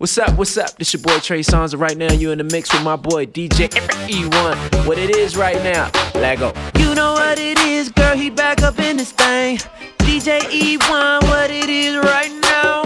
What's 0.00 0.16
up? 0.16 0.38
What's 0.38 0.56
up? 0.56 0.76
This 0.76 0.92
your 0.92 1.02
boy 1.02 1.18
Trey 1.18 1.40
Songz, 1.40 1.72
and 1.72 1.80
right 1.80 1.96
now 1.96 2.12
you 2.12 2.30
in 2.30 2.38
the 2.38 2.44
mix 2.44 2.72
with 2.72 2.84
my 2.84 2.94
boy 2.94 3.26
DJ 3.26 3.68
E1. 4.06 4.86
What 4.86 4.96
it 4.96 5.10
is 5.10 5.36
right 5.36 5.60
now? 5.64 5.90
Lego. 6.14 6.52
You 6.78 6.94
know 6.94 7.14
what 7.14 7.40
it 7.40 7.58
is, 7.58 7.88
girl. 7.88 8.16
He 8.16 8.30
back 8.30 8.62
up 8.62 8.78
in 8.78 8.96
this 8.96 9.10
thing. 9.10 9.56
DJ 9.98 10.38
E1, 10.38 11.22
what 11.24 11.50
it 11.50 11.68
is 11.68 11.96
right 11.96 12.30
now? 12.42 12.84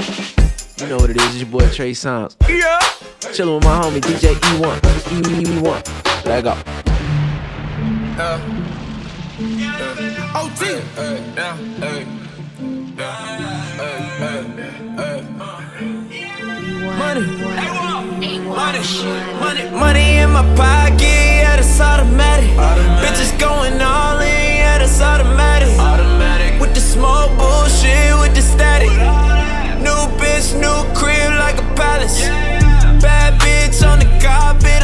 You 0.78 0.88
know 0.88 0.96
what 0.96 1.10
it 1.10 1.18
is? 1.18 1.26
It's 1.26 1.40
your 1.40 1.48
boy 1.48 1.68
Trey 1.68 1.92
Songz. 1.92 2.34
Yeah. 2.48 2.78
Chilling 3.34 3.56
with 3.56 3.64
my 3.64 3.78
homie 3.78 4.00
DJ 4.00 4.32
E1. 4.32 4.80
E1. 5.60 6.24
Lego. 6.24 6.52
Uh, 8.18 8.40
uh, 9.68 10.40
OT. 10.40 10.80
Uh, 10.96 11.20
uh, 11.36 13.02
uh. 13.02 13.31
Money, 17.02 17.26
money, 18.14 18.38
money, 19.40 19.70
money 19.70 20.16
in 20.18 20.30
my 20.30 20.42
pocket, 20.54 21.02
yeah, 21.02 21.56
that's 21.56 21.80
automatic. 21.80 22.48
automatic. 22.56 23.02
Bitches 23.02 23.36
going 23.40 23.82
all 23.82 24.20
in, 24.20 24.28
yeah, 24.28 24.78
that's 24.78 25.00
automatic. 25.00 25.76
automatic. 25.80 26.60
With 26.60 26.74
the 26.74 26.80
small 26.80 27.28
bullshit, 27.36 28.14
with 28.20 28.36
the 28.36 28.40
static. 28.40 28.92
New 29.82 30.00
bitch, 30.16 30.54
new 30.54 30.78
crib 30.94 31.32
like 31.42 31.58
a 31.58 31.66
palace. 31.74 32.20
Bad 33.02 33.34
bitch 33.40 33.82
on 33.84 33.98
the 33.98 34.06
carpet, 34.22 34.80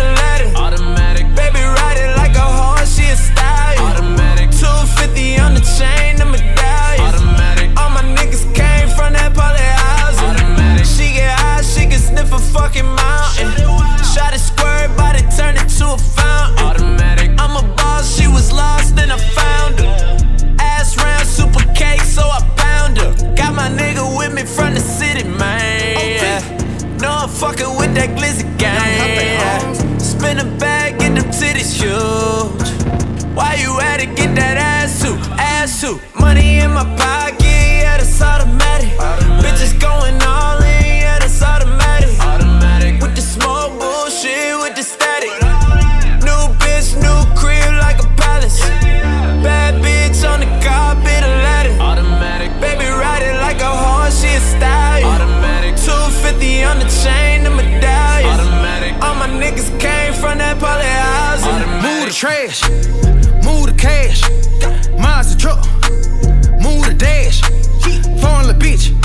trash, 62.18 62.68
move 63.46 63.66
the 63.66 63.74
cash. 63.78 64.22
Mine's 64.98 65.32
the 65.32 65.40
truck, 65.40 65.62
move 66.60 66.84
the 66.84 66.94
dash. 66.98 67.40
Foreign 68.20 68.48
little 68.48 68.60
bitch, 68.60 68.97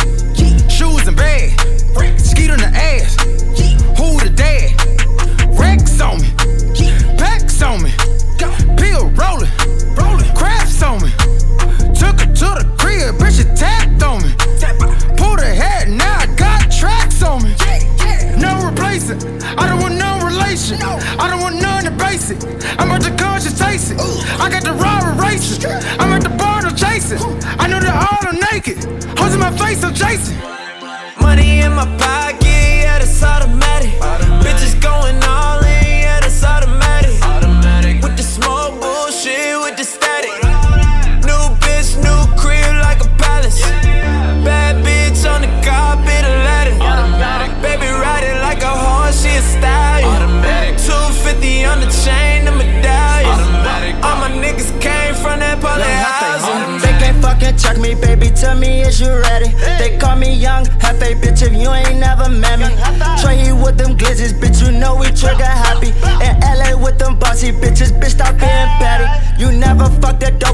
bossy 67.43 67.51
bitches, 67.51 67.91
bitch, 67.99 68.11
stop 68.11 68.37
being 68.37 68.69
petty. 68.79 69.05
You 69.37 69.51
never 69.51 69.89
dope 69.99 70.12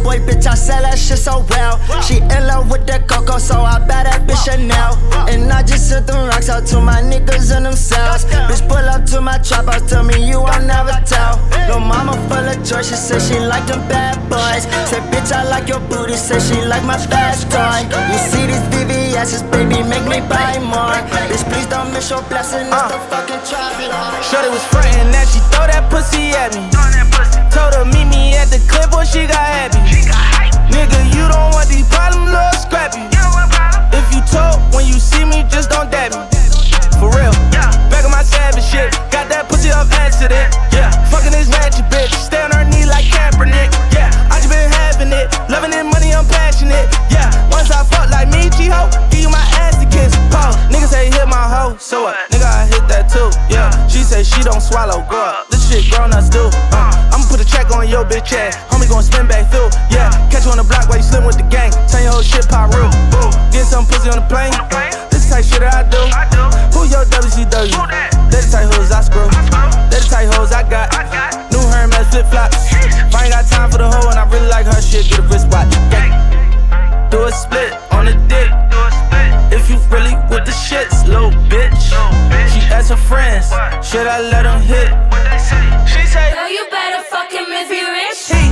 boy, 0.10 0.18
bitch, 0.26 0.48
I 0.50 0.56
sell 0.56 0.82
that 0.82 0.98
shit 0.98 1.20
so 1.22 1.46
well. 1.54 1.78
She 2.02 2.18
in 2.18 2.42
love 2.50 2.72
with 2.72 2.86
that 2.88 3.06
coco, 3.08 3.38
so 3.38 3.62
I 3.62 3.78
bet 3.78 4.10
that 4.10 4.26
bitch 4.26 4.42
Chanel. 4.42 4.98
And 5.30 5.52
I 5.54 5.62
just 5.62 5.90
sent 5.90 6.08
them 6.08 6.26
rocks 6.26 6.50
out 6.50 6.66
to 6.74 6.82
my 6.82 7.02
niggas 7.02 7.54
in 7.56 7.64
them 7.64 7.78
cells. 7.78 8.26
Bitch, 8.50 8.66
pull 8.66 8.82
up 8.82 9.06
to 9.14 9.22
my 9.22 9.38
trap 9.38 9.70
house, 9.70 9.86
tell 9.86 10.04
me 10.04 10.18
you 10.18 10.42
I'll 10.42 10.66
never 10.66 10.98
tell. 11.06 11.38
Lil' 11.70 11.86
mama 11.86 12.18
full 12.26 12.42
of 12.42 12.58
joy, 12.66 12.82
she 12.82 12.98
said 12.98 13.22
she 13.22 13.38
like 13.38 13.66
them 13.70 13.86
bad 13.86 14.18
boys. 14.26 14.66
Said, 14.90 15.06
bitch, 15.14 15.30
I 15.30 15.46
like 15.46 15.70
your 15.70 15.82
booty, 15.86 16.18
said 16.18 16.42
she 16.42 16.58
like 16.66 16.84
my 16.84 16.98
fast 16.98 17.46
toy. 17.54 17.86
You 18.10 18.18
see 18.18 18.50
these 18.50 18.66
VVS's, 18.74 19.44
baby, 19.54 19.86
make 19.86 20.06
me 20.10 20.26
buy 20.26 20.58
more. 20.58 20.98
Bitch, 21.30 21.46
please 21.54 21.70
don't 21.70 21.94
miss 21.94 22.10
your 22.10 22.24
blessing, 22.34 22.66
it's 22.66 22.90
the 22.90 22.98
fucking 23.14 23.44
trap. 23.46 23.78
Shorty 24.26 24.50
was 24.50 24.66
frontin' 24.74 25.14
that 25.14 25.30
she 25.30 25.38
throw 25.54 25.70
that 25.70 25.86
pussy 25.94 26.34
at 26.34 26.58
me. 26.58 26.66
Told 27.54 27.74
her 27.74 27.86
meet 27.86 28.06
me 28.06 28.36
at 28.38 28.50
the 28.50 28.60
clip, 28.70 28.90
boy, 28.92 29.04
she 29.06 29.26
got 29.26 29.38
happy. 29.38 29.99
Nigga, 30.80 31.12
you 31.12 31.28
don't 31.28 31.52
want 31.52 31.68
these 31.68 31.84
problems, 31.92 32.32
little 32.32 32.56
scrappy. 32.56 33.04
If 33.92 34.08
you 34.16 34.24
told 34.24 34.64
when 34.72 34.88
you 34.88 34.96
see 34.96 35.26
me, 35.28 35.44
just 35.52 35.70
don't 35.70 35.92
dab 35.92 36.16
me. 36.16 36.24
For 36.96 37.12
real. 37.12 37.36
Back 37.92 38.08
on 38.08 38.12
my 38.16 38.24
savage 38.24 38.64
shit. 38.64 38.96
Got 39.12 39.28
that 39.28 39.52
pussy 39.52 39.76
off 39.76 39.92
accident. 39.92 40.56
Yeah. 40.72 40.88
Fucking 41.12 41.36
this 41.36 41.52
magic 41.52 41.84
bitch. 41.92 42.16
Stay 42.16 42.40
on 42.40 42.56
her 42.56 42.64
knee 42.64 42.88
like 42.88 43.04
Kaepernick. 43.12 43.76
Yeah. 43.92 44.08
I 44.32 44.40
just 44.40 44.48
been 44.48 44.72
having 44.72 45.12
it. 45.12 45.28
Loving 45.52 45.76
it, 45.76 45.84
money, 45.84 46.16
I'm 46.16 46.24
passionate. 46.24 46.88
Yeah. 47.12 47.28
Once 47.52 47.68
I 47.76 47.84
fuck 47.84 48.08
like 48.08 48.32
me, 48.32 48.48
G-Ho, 48.56 48.88
give 49.12 49.28
you 49.28 49.30
my 49.30 49.44
ass 49.60 49.76
to 49.84 49.88
kiss. 49.92 50.16
Pause. 50.32 50.56
Nigga 50.72 50.88
say 50.88 51.12
hit 51.12 51.28
my 51.28 51.44
hoe. 51.44 51.76
So 51.76 52.08
what? 52.08 52.16
Nigga, 52.32 52.48
I 52.48 52.64
hit 52.72 52.88
that 52.88 53.12
too. 53.12 53.28
Yeah. 53.52 53.68
She 53.92 54.00
say 54.00 54.24
she 54.24 54.40
don't 54.48 54.64
swallow. 54.64 55.04
Grow 55.12 55.28
up. 55.28 55.49
Shit 55.70 55.86
grown 55.94 56.10
ups 56.18 56.34
do. 56.34 56.50
Uh, 56.74 57.14
I'ma 57.14 57.30
put 57.30 57.38
a 57.38 57.46
check 57.46 57.70
on 57.70 57.86
your 57.86 58.02
bitch 58.02 58.34
ass. 58.34 58.58
Homie 58.74 58.90
gon' 58.90 59.06
spin 59.06 59.30
back 59.30 59.54
through. 59.54 59.70
Yeah. 59.94 60.10
Catch 60.34 60.46
you 60.46 60.52
on 60.52 60.58
the 60.58 60.66
block 60.66 60.90
while 60.90 60.98
you 60.98 61.06
slim 61.06 61.30
with 61.30 61.38
the 61.38 61.46
gang. 61.46 61.70
Turn 61.86 62.10
your 62.10 62.18
whole 62.18 62.26
shit 62.26 62.50
pop 62.50 62.74
real. 62.74 62.90
Boo. 63.14 63.30
Get 63.54 63.70
some 63.70 63.86
pussy 63.86 64.10
on 64.10 64.18
the 64.18 64.26
plane. 64.26 64.50
This 65.14 65.30
type 65.30 65.46
shit 65.46 65.62
that 65.62 65.78
I 65.78 65.86
do. 65.86 66.02
Who 66.74 66.90
your 66.90 67.06
WCW? 67.06 67.86
They 68.34 68.42
the 68.42 68.50
type 68.50 68.66
hoes 68.74 68.90
I 68.90 69.06
screw. 69.06 69.30
They 69.94 70.02
the 70.02 70.10
type 70.10 70.34
hoes 70.34 70.50
I 70.50 70.66
got. 70.66 70.90
New 71.54 71.62
Hermes 71.62 72.10
flip 72.10 72.26
flops. 72.34 72.74
I 73.14 73.30
ain't 73.30 73.38
got 73.38 73.46
time 73.46 73.70
for 73.70 73.78
the 73.78 73.86
hoe 73.86 74.10
and 74.10 74.18
I 74.18 74.26
really 74.26 74.50
like 74.50 74.66
her 74.66 74.82
shit, 74.82 75.06
get 75.06 75.20
a 75.20 75.22
wristwatch. 75.22 75.70
Gang. 75.94 76.10
Do 77.14 77.30
a 77.30 77.32
split 77.32 77.78
on 77.94 78.10
the 78.10 78.18
dick. 78.26 78.50
If 79.54 79.70
you 79.70 79.78
really 79.94 80.18
with 80.34 80.50
the 80.50 80.56
shits, 80.66 81.06
little 81.06 81.30
bitch. 81.46 81.94
Asked 82.80 82.92
her 82.92 82.96
friends, 83.12 83.52
should 83.84 84.08
I 84.08 84.22
let 84.32 84.44
them 84.44 84.62
hit? 84.64 84.88
She 85.84 86.00
say, 86.08 86.32
Girl, 86.32 86.48
you 86.48 86.64
better 86.72 87.04
fuck 87.12 87.28
him 87.28 87.44
if 87.52 87.68
he 87.68 87.84
rich. 87.84 88.32
he 88.32 88.48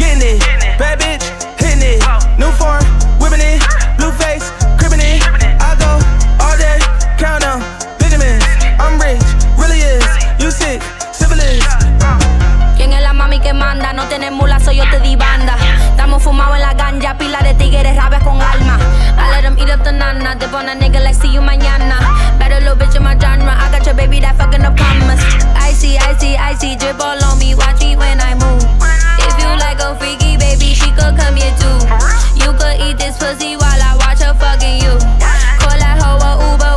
getting 0.00 0.24
it, 0.24 0.40
bad 0.80 0.96
bitch 0.96 1.20
hitting 1.60 1.84
it, 1.84 2.00
new 2.40 2.48
foreign 2.56 2.80
whipping 3.20 3.44
it, 3.44 3.60
blue 4.00 4.08
face 4.16 4.48
cribbing 4.80 5.04
it. 5.04 5.20
I 5.60 5.76
go 5.76 6.00
all 6.40 6.56
day, 6.56 6.80
count 7.20 7.44
on 7.44 7.60
vitamins. 8.00 8.40
I'm 8.80 8.96
rich, 8.96 9.20
really 9.60 9.84
is. 9.84 10.00
You 10.40 10.48
sick, 10.48 10.80
syphilis. 11.12 11.60
¿Quién 12.74 12.94
es 12.96 13.02
la 13.02 13.12
mami 13.12 13.38
que 13.38 13.52
manda? 13.52 13.92
No 13.92 14.08
tienes 14.08 14.32
mula, 14.32 14.60
soy 14.60 14.76
yo 14.76 14.88
te 14.88 14.98
di 15.00 15.14
banda. 15.14 15.58
Estamos 15.90 16.22
fumados 16.22 16.56
en 16.56 16.62
la 16.62 16.72
ganja, 16.72 17.18
pila 17.18 17.40
de 17.40 17.52
tigres, 17.52 17.94
rabias 17.96 18.22
con 18.22 18.40
alma. 18.40 18.78
I 19.18 19.30
let 19.30 19.44
'em 19.44 19.58
eat 19.58 19.68
up 19.68 19.84
the 19.84 19.92
nana, 19.92 20.36
dip 20.36 20.54
on 20.54 20.70
a 20.70 20.74
nigga 20.74 21.04
like 21.04 21.14
see 21.14 21.28
you 21.28 21.42
mañana. 21.42 22.07
Little 22.68 22.84
bitch 22.84 22.96
in 22.96 23.02
my 23.02 23.16
genre. 23.16 23.48
I 23.48 23.72
got 23.72 23.86
your 23.86 23.94
baby 23.94 24.20
that 24.20 24.36
fucking 24.36 24.60
up 24.60 24.76
commas. 24.76 25.24
Icy, 25.56 25.96
icy, 25.96 26.36
icy, 26.36 26.76
drip 26.76 27.00
all 27.00 27.16
on 27.16 27.38
me. 27.40 27.54
Watch 27.56 27.80
me 27.80 27.96
when 27.96 28.20
I 28.20 28.36
move. 28.36 28.60
If 29.24 29.40
you 29.40 29.48
like 29.56 29.80
a 29.80 29.96
freaky 29.96 30.36
baby, 30.36 30.76
she 30.76 30.92
could 30.92 31.16
come 31.16 31.40
here 31.40 31.48
too. 31.56 31.80
You 32.36 32.52
could 32.60 32.76
eat 32.84 33.00
this 33.00 33.16
pussy 33.16 33.56
while 33.56 33.80
I 33.80 33.96
watch 33.96 34.20
her 34.20 34.36
fucking 34.36 34.84
you. 34.84 35.00
Call 35.64 35.80
that 35.80 35.96
hoe 35.96 36.20
a 36.20 36.32
Uber 36.44 36.67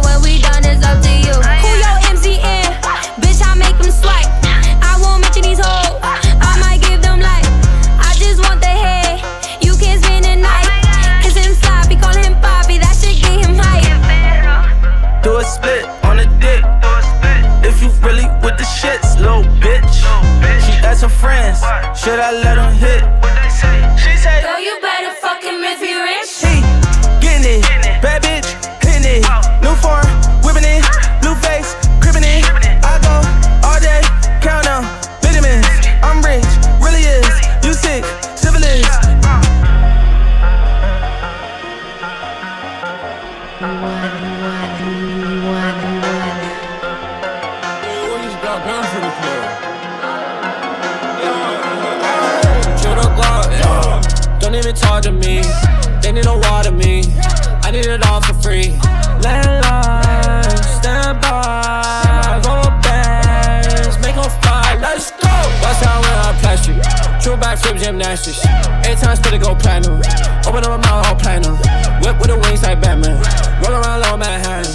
I 57.81 57.95
it 57.95 58.06
all 58.06 58.22
for 58.22 58.33
free. 58.36 58.78
Landline, 59.25 60.63
stand 60.78 61.19
by. 61.19 62.39
Roll 62.45 62.69
bands, 62.81 63.98
make 64.00 64.13
them 64.13 64.30
fly. 64.42 64.78
Let's 64.80 65.10
go. 65.10 65.33
What's 65.62 65.81
out 65.81 66.01
when 66.01 66.13
I 66.13 66.38
plastic? 66.42 66.75
True 67.22 67.38
backflip 67.38 67.80
gymnastics. 67.80 68.45
Eight 68.86 68.98
times 69.00 69.18
spit 69.19 69.33
it 69.33 69.42
go 69.42 69.56
platinum. 69.56 70.01
Open 70.45 70.63
up 70.63 70.69
my 70.69 70.78
mouth, 70.78 71.07
all 71.07 71.16
platinum. 71.16 71.57
Whip 72.01 72.19
with 72.19 72.30
the 72.30 72.38
wings 72.38 72.62
like 72.62 72.81
Batman. 72.81 73.18
Roll 73.63 73.74
around 73.74 74.01
low 74.01 74.18
Manhattan. 74.18 74.72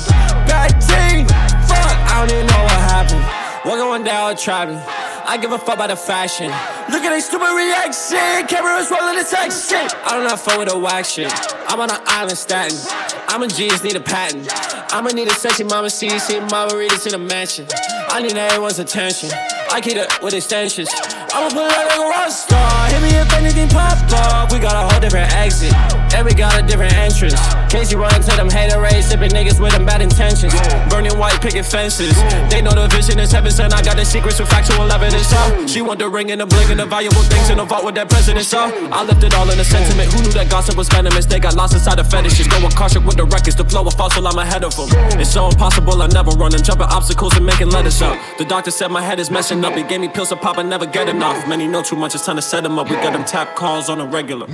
Bad 0.46 0.72
team. 0.82 1.26
Fuck, 1.68 1.96
I 2.10 2.26
don't 2.26 2.34
even 2.34 2.46
know 2.46 2.62
what 2.64 2.80
happened. 2.90 3.24
Walking 3.64 3.88
one 3.88 4.04
down 4.04 4.36
trapping. 4.36 4.82
I 5.28 5.38
give 5.38 5.50
a 5.50 5.58
fuck 5.58 5.74
about 5.74 5.90
the 5.90 5.96
fashion. 5.96 6.46
Look 6.90 7.02
at 7.02 7.10
they 7.10 7.20
stupid 7.20 7.50
reaction. 7.50 8.46
Cameras 8.46 8.90
rolling 8.90 9.18
the 9.18 9.26
shit. 9.50 9.92
I 10.06 10.16
do 10.16 10.22
not 10.22 10.38
fuck 10.38 10.58
with 10.58 10.68
the 10.68 10.78
wax 10.78 11.10
shit. 11.10 11.32
I'm 11.66 11.80
on 11.80 11.90
an 11.90 12.00
island 12.06 12.38
statin. 12.38 12.78
I'm 13.26 13.42
a 13.42 13.48
genius, 13.48 13.82
need 13.82 13.96
a 13.96 14.00
patent. 14.00 14.48
I'ma 14.94 15.10
need 15.10 15.26
a 15.26 15.34
sexy 15.34 15.64
mama 15.64 15.90
see 15.90 16.08
mama 16.50 16.76
read 16.76 16.90
this 16.90 17.06
in 17.06 17.14
a 17.14 17.18
mansion. 17.18 17.66
I 18.08 18.22
need 18.22 18.36
everyone's 18.36 18.78
attention. 18.78 19.30
I 19.70 19.80
keep 19.80 19.96
it 19.96 20.08
with 20.22 20.32
extensions. 20.32 20.88
I'ma 21.34 21.48
put 21.50 21.66
it 21.66 21.74
like 21.74 21.98
a 21.98 22.08
rock 22.08 22.30
star. 22.30 22.86
Hit 22.88 23.02
me 23.02 23.08
if 23.18 23.32
anything 23.34 23.68
pop 23.68 23.98
up. 24.12 24.52
We 24.52 24.58
got 24.58 24.76
a 24.76 24.88
whole 24.88 25.00
different 25.00 25.32
exit. 25.34 25.74
And 26.16 26.24
we 26.24 26.32
got 26.32 26.56
a 26.56 26.66
different 26.66 26.96
entrance. 26.96 27.36
Casey 27.68 27.94
run 27.94 28.10
to 28.10 28.32
them 28.40 28.48
hater 28.48 28.80
rays, 28.80 29.04
sipping 29.06 29.32
niggas 29.32 29.60
with 29.60 29.72
them 29.72 29.84
bad 29.84 30.00
intentions. 30.00 30.54
Burning 30.88 31.12
white 31.18 31.38
picket 31.42 31.66
fences. 31.66 32.16
They 32.48 32.62
know 32.62 32.72
the 32.72 32.88
vision 32.88 33.18
is 33.18 33.30
heaven 33.30 33.52
sent. 33.52 33.74
I 33.74 33.82
got 33.82 33.96
the 33.96 34.04
secrets 34.04 34.40
with 34.40 34.48
factual 34.48 34.90
evidence. 34.90 35.28
So 35.28 35.66
she 35.66 35.82
want 35.82 35.98
the 35.98 36.08
ring 36.08 36.30
and 36.30 36.40
the 36.40 36.46
bling 36.46 36.70
and 36.70 36.80
the 36.80 36.86
valuable 36.86 37.20
things 37.28 37.50
in 37.50 37.58
the 37.58 37.64
vault 37.64 37.84
with 37.84 37.96
that 37.96 38.08
president. 38.08 38.46
So 38.46 38.58
I 38.90 39.04
left 39.04 39.22
it 39.24 39.34
all 39.34 39.50
in 39.50 39.58
the 39.58 39.64
sentiment. 39.64 40.10
Who 40.10 40.22
knew 40.22 40.32
that 40.32 40.48
gossip 40.48 40.76
was 40.76 40.88
venomous? 40.88 41.26
They 41.26 41.38
got 41.38 41.54
lost 41.54 41.74
inside 41.74 41.98
the 41.98 42.04
fetishes. 42.04 42.48
Go 42.48 42.64
with 42.64 42.74
caution 42.74 43.04
with 43.04 43.18
the 43.18 43.24
records. 43.24 43.56
The 43.56 43.66
flow 43.66 43.86
of 43.86 43.92
fossil, 43.92 44.26
I'm 44.26 44.38
ahead 44.38 44.64
of 44.64 44.74
them. 44.74 44.88
It's 45.20 45.30
so 45.30 45.48
impossible, 45.48 46.00
I 46.00 46.06
never 46.06 46.30
run. 46.30 46.54
I'm 46.54 46.62
jumping 46.62 46.88
obstacles 46.88 47.36
and 47.36 47.44
making 47.44 47.68
letters 47.68 48.00
up. 48.00 48.16
The 48.38 48.46
doctor 48.46 48.70
said 48.70 48.90
my 48.90 49.02
head 49.02 49.20
is 49.20 49.30
messing 49.30 49.62
up. 49.66 49.74
He 49.74 49.82
gave 49.82 50.00
me 50.00 50.08
pills 50.08 50.30
to 50.30 50.36
pop, 50.36 50.56
I 50.56 50.62
never 50.62 50.86
get 50.86 51.10
enough. 51.10 51.46
Many 51.46 51.68
know 51.68 51.82
too 51.82 51.96
much, 51.96 52.14
it's 52.14 52.24
time 52.24 52.36
to 52.36 52.42
set 52.42 52.62
them 52.62 52.78
up. 52.78 52.88
We 52.88 52.96
got 52.96 53.12
them 53.12 53.26
tap 53.26 53.54
calls 53.54 53.90
on 53.90 54.00
a 54.00 54.06
regular. 54.06 54.46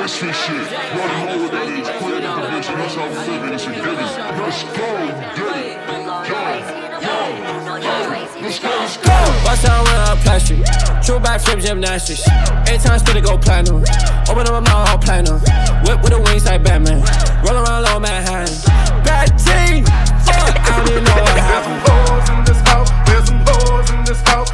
Misfit 0.00 0.34
shit. 0.34 0.56
Running 0.96 1.28
holidays, 1.28 1.88
creative 2.00 2.34
division. 2.40 2.74
That's 2.78 2.94
how 2.94 3.04
we 3.04 3.16
live 3.16 3.44
it. 3.44 3.52
It's 3.52 3.66
a 3.66 3.70
given. 3.70 3.96
Let's 4.00 4.62
go, 4.64 4.88
get 5.36 5.56
it. 5.60 6.64
Yo, 7.04 7.16
yo, 7.76 7.94
let's 8.40 8.58
go, 8.58 8.68
let's 8.68 8.96
go. 8.96 9.12
Bust 9.44 9.62
down 9.62 9.84
when 9.84 10.00
I 10.00 10.16
plastic. 10.24 10.64
True 11.04 11.20
backflip 11.20 11.60
gymnastics. 11.60 12.26
Eight 12.68 12.80
times 12.80 13.02
spit 13.02 13.16
it 13.16 13.24
go 13.24 13.36
platinum. 13.36 13.84
Open 14.30 14.46
up 14.46 14.52
my 14.52 14.60
mouth, 14.60 14.88
all 14.88 14.96
platinum. 14.96 15.38
Whip 15.84 16.00
with 16.02 16.12
the 16.12 16.20
wings 16.24 16.46
like 16.46 16.62
Batman. 16.62 17.04
Roll 17.44 17.58
around 17.60 17.82
low 17.84 18.00
Manhattan. 18.00 18.56
Bad 19.04 19.36
team. 19.36 19.84
Fuck, 20.24 20.56
I 20.64 20.80
don't 20.80 20.90
even 20.92 21.04
know 21.04 21.12
what 21.12 21.36
happened. 21.36 21.80
Whores 21.84 22.38
in 22.38 22.44
this 22.44 22.60
house. 22.64 22.88
There's 23.04 23.28
some 23.28 23.44
whores 23.44 23.92
in 23.92 24.04
this 24.04 24.20
house. 24.22 24.48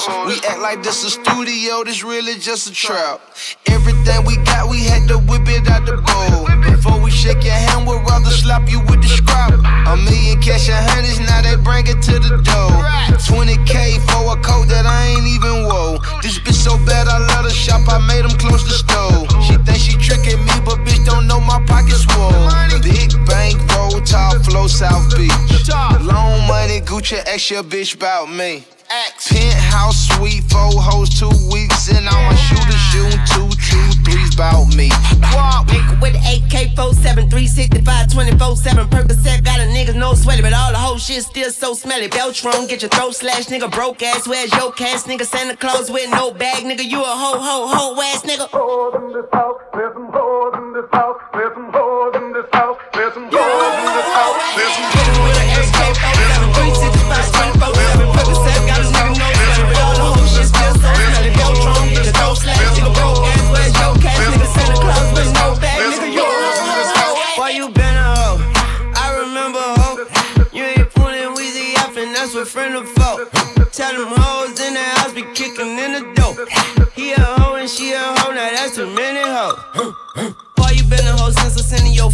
Some. 0.00 0.26
We 0.26 0.34
act 0.46 0.60
like 0.60 0.82
this 0.82 1.04
a 1.04 1.10
studio, 1.10 1.84
this 1.84 2.04
really 2.04 2.34
just 2.38 2.70
a 2.70 2.72
trap. 2.72 3.20
Everything 3.66 4.24
we 4.24 4.36
got, 4.44 4.68
we 4.70 4.84
had 4.84 5.08
to 5.08 5.18
whip 5.18 5.46
it 5.48 5.68
out 5.68 5.86
the 5.86 5.98
bowl. 5.98 6.46
Before 6.62 7.00
we 7.00 7.10
shake 7.10 7.44
your 7.44 7.54
hand, 7.54 7.86
we'd 7.86 8.02
rather 8.06 8.30
slap 8.30 8.70
you 8.70 8.80
with 8.80 9.02
the 9.02 9.08
scrap. 9.08 9.52
A 9.52 9.96
million 9.96 10.40
cash 10.40 10.68
and 10.68 10.78
hundreds, 10.90 11.20
now 11.20 11.42
they 11.42 11.56
bring 11.56 11.86
it 11.86 12.00
to 12.02 12.18
the 12.18 12.38
door. 12.42 12.78
20k 13.18 13.98
for 14.08 14.32
a 14.32 14.40
coat 14.42 14.68
that 14.68 14.86
I 14.86 15.06
ain't 15.12 15.26
even 15.26 15.64
wore. 15.66 15.98
This 16.22 16.38
bitch 16.38 16.54
so 16.54 16.78
bad, 16.86 17.08
I 17.08 17.18
let 17.18 17.44
her 17.44 17.50
shop, 17.50 17.82
I 17.88 17.98
made 18.06 18.24
them 18.24 18.36
close 18.38 18.64
the 18.64 18.78
store. 18.78 19.26
She 19.42 19.56
think 19.66 19.78
she 19.78 19.94
tricking 19.98 20.40
me, 20.44 20.54
but 20.64 20.78
bitch 20.86 21.04
don't 21.04 21.26
know 21.26 21.40
my 21.40 21.60
pockets 21.66 22.04
full. 22.04 22.32
Big 22.82 23.10
bank, 23.26 23.58
roll, 23.74 24.00
top 24.02 24.40
flow, 24.44 24.66
South 24.66 25.16
Beach. 25.16 25.32
Loan 26.00 26.46
money, 26.46 26.80
Gucci, 26.80 27.18
ask 27.26 27.50
your 27.50 27.62
bitch 27.62 27.94
about 27.94 28.30
me. 28.30 28.64
Penthouse 28.88 30.08
suite, 30.08 30.44
four 30.48 30.80
hoes, 30.80 31.10
two 31.10 31.28
weeks, 31.52 31.88
and 31.92 32.08
I'ma 32.08 32.34
shoot 32.34 32.64
a 32.64 32.78
shooting 32.88 33.20
two, 33.28 33.48
two, 33.68 33.88
threes 34.00 34.34
about 34.34 34.74
me. 34.74 34.88
Walk 35.36 35.68
with 36.00 36.16
the 36.16 36.22
AK 36.24 36.74
47, 36.74 37.28
365, 37.28 38.12
24 38.12 38.56
7. 38.56 38.88
Percocet 38.88 39.44
got 39.44 39.60
a 39.60 39.68
nigga 39.68 39.94
no 39.94 40.14
sweaty, 40.14 40.40
but 40.40 40.54
all 40.54 40.72
the 40.72 40.78
whole 40.78 40.96
shit 40.96 41.22
still 41.22 41.50
so 41.50 41.74
smelly. 41.74 42.08
Beltron, 42.08 42.68
get 42.68 42.80
your 42.80 42.88
throat 42.88 43.14
slashed, 43.14 43.50
nigga. 43.50 43.70
Broke 43.70 44.02
ass, 44.02 44.26
where's 44.26 44.52
your 44.54 44.72
cash, 44.72 45.02
nigga? 45.04 45.26
Santa 45.26 45.56
Claus 45.56 45.90
with 45.90 46.08
no 46.10 46.32
bag, 46.32 46.64
nigga. 46.64 46.84
You 46.84 47.00
a 47.00 47.04
hoe, 47.04 47.38
hoe, 47.38 47.68
hoe 47.68 48.02
ass 48.02 48.22
nigga. 48.22 48.48
whores 48.48 48.96
in 48.96 49.12
this 49.12 49.28
house. 49.32 49.60
There's 49.74 49.92
some 49.92 50.08
whores 50.12 50.56
in 50.56 50.72
this 50.72 50.88
house. 50.92 51.16
There's 51.34 51.52
some 51.52 51.70
whores 51.72 52.16
in 52.16 52.32
this 52.32 52.48
house. 52.52 52.76
There's 52.94 53.12
some 53.12 53.28
whores 53.28 53.76
in 53.76 53.92
this 53.92 54.08
house. 54.16 54.36
There's 54.56 54.72
some 54.72 54.88
whores 54.88 55.36
in 55.36 55.52
this 55.52 55.70
house. 55.76 55.98
There's 56.16 56.32
some 56.32 56.52
whores 56.56 56.80
in 56.80 56.92
this 56.92 57.08
house. 57.12 57.28
Percocet 57.32 57.57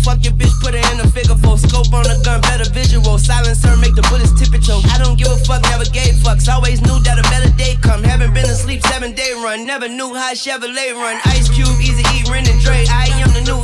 Fuck 0.05 0.21
your 0.21 0.37
bitch, 0.37 0.53
put 0.61 0.77
her 0.77 0.85
in 0.93 1.01
a 1.01 1.09
figure 1.09 1.35
four. 1.41 1.57
Scope 1.57 1.89
on 1.97 2.05
the 2.05 2.21
gun, 2.21 2.41
better 2.43 2.69
visual. 2.69 3.17
Silencer, 3.17 3.75
make 3.81 3.97
the 3.97 4.05
bullets 4.13 4.37
tip 4.37 4.53
it 4.53 4.69
yo. 4.69 4.85
I 4.93 5.01
don't 5.01 5.17
give 5.17 5.33
a 5.33 5.39
fuck, 5.49 5.65
never 5.73 5.89
gave 5.89 6.21
fucks. 6.21 6.45
Always 6.45 6.85
knew 6.85 7.01
that 7.09 7.17
a 7.17 7.25
better 7.33 7.49
day 7.57 7.81
come. 7.81 8.05
Haven't 8.05 8.35
been 8.35 8.45
asleep 8.45 8.85
seven 8.85 9.17
day 9.17 9.33
run. 9.33 9.65
Never 9.65 9.89
knew 9.89 10.13
how 10.13 10.37
Chevrolet 10.37 10.93
run. 10.93 11.17
Ice 11.33 11.49
Cube, 11.49 11.81
Easy 11.81 12.05
E, 12.13 12.21
Ren 12.29 12.45
and 12.45 12.61
Dre. 12.61 12.85
I 12.85 13.09
am 13.25 13.33
the 13.33 13.49
new 13.49 13.57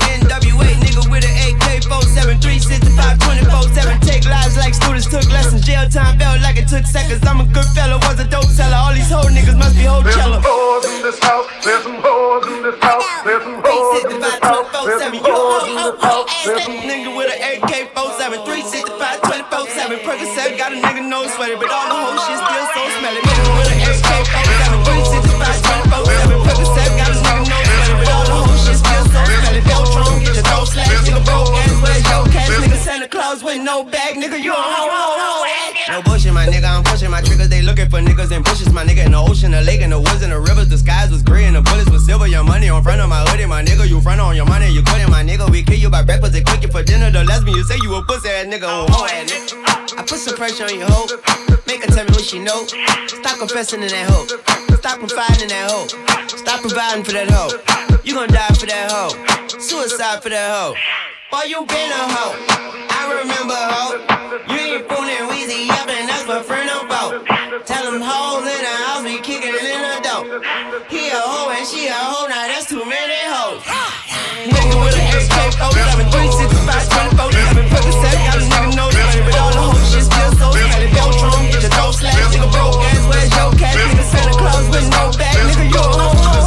24-7, 1.90 2.38
Take 4.06 4.22
lives 4.24 4.56
like 4.56 4.74
students 4.74 5.10
took 5.10 5.28
lessons. 5.30 5.66
Jail 5.66 5.88
time 5.88 6.16
felt 6.18 6.40
like 6.40 6.56
it 6.56 6.68
took 6.68 6.86
seconds. 6.86 7.26
I'm 7.26 7.40
a 7.40 7.44
good 7.50 7.64
fella, 7.74 7.98
was 8.06 8.20
a 8.20 8.28
dope 8.28 8.44
seller. 8.44 8.76
All 8.76 8.94
these 8.94 9.10
whole 9.10 9.26
niggas 9.26 9.58
must 9.58 9.74
be 9.74 9.82
whole 9.82 10.04
cellar 10.04 10.38
There's 10.38 10.38
some 10.38 10.42
hoes 10.42 10.84
in 10.86 11.02
this 11.02 11.18
house. 11.18 11.46
There's 11.64 11.82
some 11.82 11.98
hoes 11.98 12.46
in 12.46 12.62
this 12.62 12.78
house. 12.78 13.02
There's 13.24 13.42
some 13.42 13.60
hoes 13.64 14.04
in 14.06 14.20
this 14.20 14.38
house. 14.38 14.70
There's 14.86 15.02
in 15.66 15.74
this 15.74 16.00
house. 16.00 16.30
Nigga 16.46 17.10
with 17.16 17.34
an 17.34 17.42
AK-47 17.58 18.44
365, 18.46 19.20
24-7 19.50 19.98
Percocet 20.06 20.54
got 20.58 20.72
a 20.72 20.76
nigga 20.76 21.02
nose 21.08 21.32
sweaty 21.34 21.56
But 21.56 21.70
all 21.70 21.88
the 21.90 21.94
whole 21.94 22.18
shit 22.22 22.38
still 22.38 22.66
so 22.70 22.88
smelly. 22.98 23.29
Santa 33.50 33.58
with 33.58 33.64
no 33.64 33.82
back, 33.82 34.14
nigga, 34.14 34.42
you 34.42 34.52
a 34.52 34.54
hoe, 34.54 34.88
hoe, 34.90 35.18
hoe. 35.18 35.92
No 35.92 36.02
bullshit, 36.02 36.32
my 36.32 36.46
nigga, 36.46 36.70
I'm 36.70 36.84
pushing 36.84 37.10
my 37.10 37.20
triggers, 37.20 37.48
they 37.48 37.62
looking 37.62 37.88
for 37.88 37.98
niggas 37.98 38.30
in 38.30 38.42
bushes, 38.42 38.72
my 38.72 38.84
nigga 38.84 39.04
in 39.06 39.12
the 39.12 39.18
ocean, 39.18 39.50
the 39.50 39.60
lake, 39.60 39.80
in 39.80 39.90
the 39.90 39.98
woods, 39.98 40.22
in 40.22 40.30
the 40.30 40.38
rivers, 40.38 40.68
the 40.68 40.78
skies 40.78 41.10
was 41.10 41.22
gray 41.22 41.46
and 41.46 41.56
the 41.56 41.62
bullets 41.62 41.90
was 41.90 42.06
silver. 42.06 42.26
Your 42.26 42.44
money 42.44 42.68
on 42.68 42.82
front 42.82 43.00
of 43.00 43.08
my 43.08 43.20
hoodie, 43.26 43.46
my 43.46 43.62
nigga, 43.62 43.88
you 43.88 44.00
front 44.00 44.20
on 44.20 44.36
your 44.36 44.46
money, 44.46 44.70
you 44.70 44.82
quitting, 44.82 45.10
my 45.10 45.24
nigga. 45.24 45.50
We 45.50 45.62
kill 45.62 45.78
you 45.78 45.90
by 45.90 46.02
breakfast 46.02 46.36
and 46.36 46.46
cook 46.46 46.62
you 46.62 46.70
for 46.70 46.82
dinner. 46.82 47.10
The 47.10 47.24
lesbian, 47.24 47.56
you 47.56 47.64
say 47.64 47.76
you 47.82 47.94
a 47.94 48.04
pussy 48.04 48.28
ass 48.28 48.46
nigga, 48.46 48.66
oh, 48.66 48.86
hoe 48.88 49.06
ass 49.06 49.30
nigga. 49.30 49.98
I 49.98 50.02
put 50.02 50.18
some 50.18 50.36
pressure 50.36 50.64
on 50.64 50.78
your 50.78 50.88
hoe, 50.90 51.08
make 51.66 51.82
her 51.84 51.90
tell 51.90 52.04
me 52.04 52.12
what 52.12 52.24
she 52.24 52.38
know. 52.38 52.66
Stop 52.66 53.38
confessing 53.38 53.82
in 53.82 53.88
that 53.88 54.06
hoe, 54.10 54.26
stop 54.78 55.00
confiding 55.00 55.42
in 55.42 55.48
that 55.48 55.70
hoe, 55.70 55.86
stop 56.36 56.60
providing 56.60 57.04
for 57.04 57.12
that 57.12 57.30
hoe. 57.30 57.50
You 58.04 58.14
gon' 58.14 58.28
die 58.28 58.54
for 58.54 58.66
that 58.66 58.90
hoe, 58.90 59.58
suicide 59.58 60.22
for 60.22 60.30
that 60.30 60.50
hoe. 60.54 60.74
Boy, 61.30 61.46
you 61.46 61.64
been 61.66 61.90
a 61.90 62.14
hoe. 62.14 62.69
Remember 63.10 63.58
hoe. 63.58 63.98
You 64.46 64.58
ain't 64.78 64.88
fooling 64.88 65.24
Weezy 65.30 65.68
up 65.70 65.88
and 65.88 66.08
that's 66.08 66.26
my 66.26 66.42
friend 66.42 66.70
fault. 66.86 67.26
Tell 67.66 67.84
them 67.90 68.00
hoes 68.00 68.46
in 68.46 68.60
the 68.62 68.74
house 68.86 69.02
be 69.02 69.18
kicking 69.18 69.50
in 69.50 69.80
the 69.82 69.98
door. 70.06 70.22
He 70.86 71.10
a 71.10 71.18
hoe 71.18 71.50
and 71.50 71.66
she 71.66 71.86
a 71.86 71.94
hoe, 71.94 72.26
now 72.30 72.46
that's 72.46 72.66
too 72.70 72.84
many 72.86 73.20
hoes. 73.26 73.62
Nigga 74.46 74.76
with 74.78 74.94
an 74.94 75.06
AK 75.10 75.58
47, 75.58 76.06
365, 76.10 77.18
24 77.18 77.32
7. 77.32 77.66
Percocet 77.70 78.16
got 78.26 78.38
a 78.38 78.44
nigga 78.46 78.70
no 78.78 78.86
money, 78.88 79.22
but 79.26 79.34
all 79.38 79.52
the 79.52 79.60
whole 79.60 79.82
shit 79.90 80.06
still 80.06 80.32
so 80.38 80.46
smelly. 80.54 80.88
Beltron, 80.94 81.50
get 81.50 81.62
your 81.62 81.72
throat 81.74 81.94
slashed, 81.98 82.30
nigga 82.30 82.48
broke 82.50 82.78
ass, 82.80 83.04
where's 83.10 83.30
your 83.34 83.50
cash? 83.58 83.76
Nigga 83.76 84.04
Santa 84.06 84.34
Claus 84.38 84.66
with 84.70 84.88
no 84.88 85.02
bag, 85.18 85.36
nigga 85.50 85.66
you 85.68 85.82
a 85.82 85.98
hoe, 85.98 86.39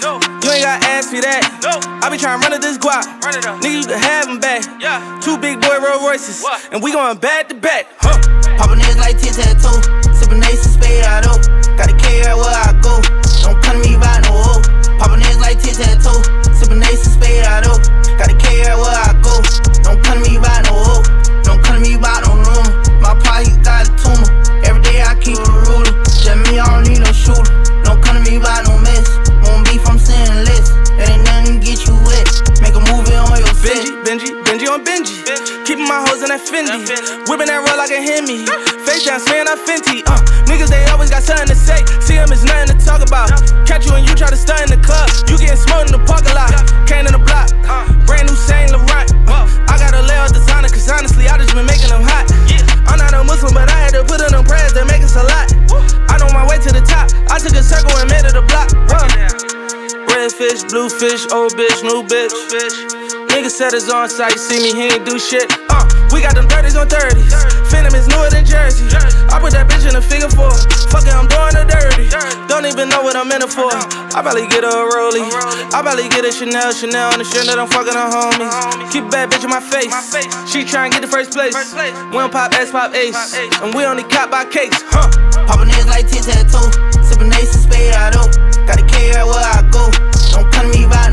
covering 0.00 0.20
these. 0.20 0.44
You 0.44 0.50
ain't 0.52 0.64
gotta 0.64 0.86
ask 0.86 1.12
me 1.12 1.20
that. 1.20 1.42
No. 1.62 1.80
I 2.00 2.10
be 2.10 2.16
trying 2.18 2.40
to 2.40 2.48
run 2.48 2.52
to 2.52 2.60
this 2.60 2.78
guap. 2.78 3.04
Nigga, 3.22 3.72
you 3.72 3.84
can 3.84 3.98
have 3.98 4.28
'em 4.28 4.38
back. 4.38 4.64
Yeah. 4.80 5.00
Two 5.20 5.36
big 5.38 5.60
boy 5.60 5.78
Rolls 5.78 6.02
Royces, 6.02 6.44
and 6.70 6.82
we 6.82 6.92
going 6.92 7.18
back 7.18 7.48
to 7.48 7.54
back. 7.54 7.86
Huh. 7.98 8.18
Poppin' 8.56 8.78
niggas 8.78 8.98
like 8.98 9.18
tit 9.18 9.34
tattoo. 9.34 9.80
Sippin' 10.14 10.44
ace 10.44 10.64
and 10.64 10.74
spade 10.74 11.04
out 11.04 11.26
of. 11.26 11.38
Gotta 11.76 11.96
care 11.96 12.36
where 12.36 12.54
I 12.54 12.72
go. 12.80 13.00
Don't 13.42 13.60
come 13.62 13.82
to 13.82 13.88
me 13.88 13.96
by 13.96 14.20
no 14.24 14.32
hoe. 14.32 14.62
Poppin' 14.98 15.20
niggas 15.20 15.40
like 15.40 15.60
tit 15.60 15.76
tattoo. 15.76 16.20
Sippin' 16.52 16.82
ace 16.84 17.06
and 17.06 17.14
spade 17.14 17.44
out 17.44 17.66
of. 17.66 17.78
Gotta 18.18 18.34
care 18.36 18.76
where 18.76 18.98
I 19.08 19.12
go. 19.22 19.42
Don't 19.82 20.02
come 20.04 20.22
to 20.22 20.30
me 20.30 20.38
by 20.38 20.62
no 20.66 20.74
hoe. 20.74 20.91
Benji, 33.62 33.94
Benji, 34.02 34.34
Benji 34.42 34.66
on 34.66 34.82
Benji. 34.82 35.22
Keeping 35.62 35.86
my 35.86 36.02
hoes 36.02 36.18
in 36.18 36.34
that 36.34 36.42
Fendi. 36.42 36.82
Whipping 37.30 37.46
that 37.46 37.62
roll 37.62 37.78
like 37.78 37.94
a 37.94 38.02
Hemi. 38.02 38.42
Face 38.82 39.06
down, 39.06 39.22
smearing 39.22 39.46
that 39.46 39.62
Fenty. 39.62 40.02
Uh, 40.02 40.18
niggas, 40.50 40.66
they 40.66 40.82
always 40.90 41.14
got 41.14 41.22
something 41.22 41.46
to 41.46 41.54
say. 41.54 41.78
See 42.02 42.18
them 42.18 42.34
is 42.34 42.42
nothing 42.42 42.74
to 42.74 42.76
talk 42.82 43.06
about. 43.06 43.30
Catch 43.62 43.86
you 43.86 43.94
and 43.94 44.02
you 44.02 44.18
try 44.18 44.34
to 44.34 44.36
stun 44.36 44.58
in 44.66 44.70
the 44.74 44.82
club. 44.82 45.06
You 45.30 45.38
getting 45.38 45.62
smoked 45.62 45.94
in 45.94 45.94
the 45.94 46.02
parking 46.02 46.34
lot. 46.34 46.50
Came 46.90 47.06
in 47.06 47.14
the 47.14 47.22
block. 47.22 47.54
Brand 48.02 48.26
new 48.26 48.34
Saint 48.34 48.74
Laurent. 48.74 49.14
Uh, 49.30 49.46
I 49.70 49.78
got 49.78 49.94
a 49.94 50.02
layer 50.02 50.26
designer, 50.34 50.66
cause 50.66 50.90
honestly, 50.90 51.30
I 51.30 51.38
just 51.38 51.54
been 51.54 51.62
making 51.62 51.94
them 51.94 52.02
hot. 52.02 52.26
I'm 52.90 52.98
not 52.98 53.14
a 53.14 53.22
Muslim, 53.22 53.54
but 53.54 53.70
I 53.70 53.78
had 53.78 53.94
to 53.94 54.02
put 54.02 54.18
in 54.26 54.34
them 54.34 54.42
prayers 54.42 54.74
that 54.74 54.90
make 54.90 55.06
us 55.06 55.14
a 55.14 55.22
lot. 55.22 55.46
I 56.10 56.18
know 56.18 56.28
my 56.34 56.42
way 56.50 56.58
to 56.58 56.70
the 56.74 56.82
top. 56.82 57.14
I 57.30 57.38
took 57.38 57.54
a 57.54 57.62
circle 57.62 57.94
and 58.02 58.10
made 58.10 58.26
it 58.26 58.34
a 58.34 58.42
block. 58.42 58.74
Uh. 58.90 59.06
Red 60.10 60.34
fish, 60.34 60.66
blue 60.66 60.90
fish, 60.90 61.30
old 61.30 61.54
bitch, 61.54 61.78
new 61.86 62.02
bitch. 62.02 63.01
Nigga 63.42 63.50
said 63.50 63.74
it's 63.74 63.90
on 63.90 64.08
site, 64.08 64.38
see 64.38 64.62
me, 64.62 64.70
he 64.70 64.86
ain't 64.86 65.02
do 65.02 65.18
shit. 65.18 65.50
Uh, 65.66 65.82
we 66.14 66.22
got 66.22 66.38
them 66.38 66.46
30s 66.46 66.78
on 66.78 66.86
30s. 66.86 67.26
Phantom 67.74 67.90
is 67.90 68.06
newer 68.06 68.30
than 68.30 68.46
Jersey. 68.46 68.86
I 69.34 69.42
put 69.42 69.50
that 69.50 69.66
bitch 69.66 69.82
in 69.82 69.98
a 69.98 70.00
figure 70.00 70.30
four. 70.30 70.54
Fuck 70.94 71.10
it, 71.10 71.10
I'm 71.10 71.26
doing 71.26 71.58
her 71.58 71.66
dirty. 71.66 72.06
Don't 72.46 72.70
even 72.70 72.86
know 72.86 73.02
what 73.02 73.18
I'm 73.18 73.26
in 73.34 73.42
it 73.42 73.50
for. 73.50 73.66
I 73.66 74.22
probably 74.22 74.46
get 74.46 74.62
a 74.62 74.70
rollie. 74.70 75.26
I 75.74 75.82
probably 75.82 76.06
get 76.06 76.22
a 76.22 76.30
Chanel, 76.30 76.70
Chanel 76.70 77.10
on 77.10 77.18
the 77.18 77.26
shit 77.26 77.50
that 77.50 77.58
I'm 77.58 77.66
fucking 77.66 77.90
her 77.90 78.10
homies. 78.14 78.54
Keep 78.94 79.10
a 79.10 79.26
bad 79.26 79.26
bitch 79.34 79.42
in 79.42 79.50
my 79.50 79.58
face. 79.58 79.90
She 80.46 80.62
tryna 80.62 80.94
get 80.94 81.02
the 81.02 81.10
first 81.10 81.34
place. 81.34 81.58
Don't 82.14 82.30
pop 82.30 82.54
S, 82.54 82.70
pop 82.70 82.94
Ace. 82.94 83.18
And 83.58 83.74
we 83.74 83.82
only 83.82 84.06
cop 84.06 84.30
by 84.30 84.46
case. 84.46 84.70
Huh. 84.94 85.10
Poppin' 85.50 85.66
niggas 85.66 85.90
like 85.90 86.06
tit 86.06 86.22
tattoo. 86.22 86.62
Sippin' 87.02 87.34
ace 87.42 87.58
and 87.58 87.66
spade 87.66 87.90
out. 87.98 88.14
Gotta 88.70 88.86
care 88.86 89.26
where 89.26 89.42
I 89.42 89.66
go. 89.74 89.90
Don't 90.30 90.46
come 90.54 90.70
to 90.70 90.78
me 90.78 90.86
by. 90.86 91.11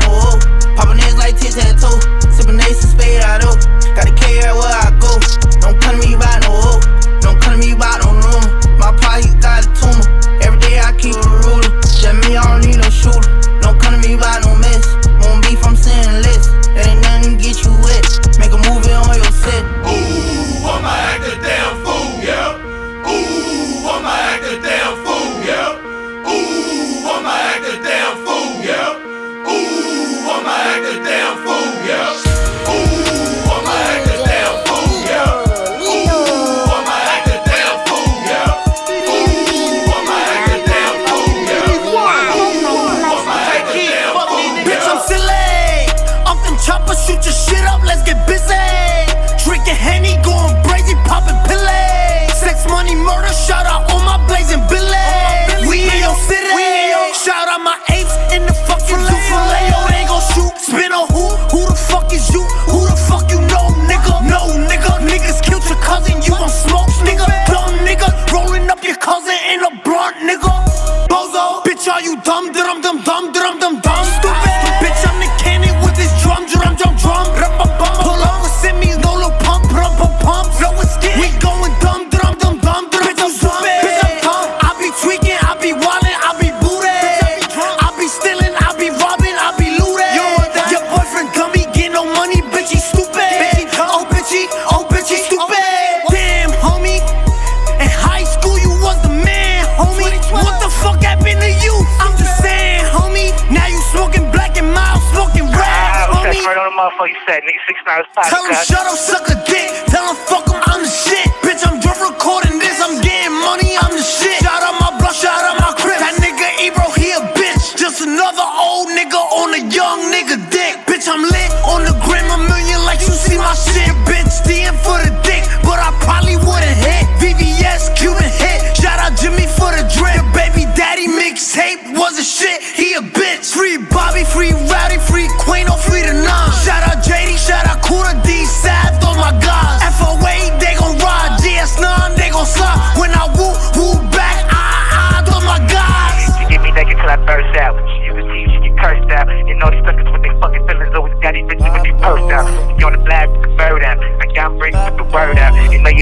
Poppin' 0.80 0.96
niggas 0.96 1.18
like 1.18 1.36
tit 1.36 1.52
tattoo. 1.52 1.92
Sippin' 2.32 2.58
ace 2.64 2.80
and 2.80 2.92
spade 2.96 3.20
out 3.20 3.44
of. 3.44 3.60
Gotta 3.94 4.14
care 4.16 4.54
where 4.56 4.72
I 4.72 4.88
go. 4.96 5.20
Don't 5.60 5.78
come 5.78 6.00
to 6.00 6.08
me 6.08 6.16
by 6.16 6.40
no 6.40 6.56
hoe. 6.56 6.80
Don't 7.20 7.38
come 7.38 7.52
to 7.52 7.58
me 7.60 7.74
by 7.74 8.00
no 8.00 8.16
room. 8.16 8.44
My 8.80 8.96
pie, 8.96 9.20
he 9.20 9.28
got 9.44 9.66
a 9.66 9.68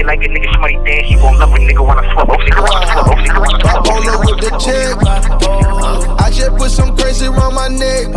A 0.09 0.11
nigga 0.11 0.49
shmoney 0.53 0.83
dance. 0.85 1.21
Gon' 1.21 1.37
love 1.37 1.53
a 1.53 1.57
nigga 1.59 1.85
wanna 1.85 2.01
swallow. 2.13 2.35
Polo 3.85 4.19
with 4.25 4.41
the 4.41 4.49
check. 4.57 4.97
I 6.19 6.31
just 6.31 6.57
put 6.57 6.71
some 6.71 6.97
crazy 6.97 7.27
around 7.27 7.53
my 7.53 7.67
neck. 7.67 8.07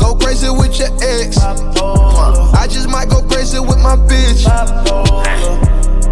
Go 0.00 0.16
crazy 0.16 0.50
with 0.50 0.76
your 0.76 0.90
ex. 1.00 1.38
I 1.38 2.66
just 2.68 2.88
might 2.88 3.08
go 3.08 3.22
crazy 3.22 3.60
with 3.60 3.78
my 3.78 3.94
bitch. 3.94 4.44